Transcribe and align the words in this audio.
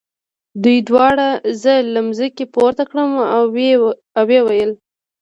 دوی 0.63 0.77
دواړو 0.89 1.29
زه 1.61 1.73
له 1.93 1.99
مځکې 2.07 2.43
پورته 2.53 2.83
کړم 2.89 3.11
او 3.35 3.43
ویې 4.25 4.39
ویل. 4.47 4.71